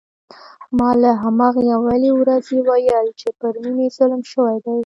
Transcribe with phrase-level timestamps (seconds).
[0.77, 4.75] ما له همهغې اولې ورځې ویل چې پر مينې ظلم شوی دی